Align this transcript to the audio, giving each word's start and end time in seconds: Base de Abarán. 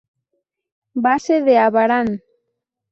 Base 1.05 1.35
de 1.45 1.55
Abarán. 1.65 2.09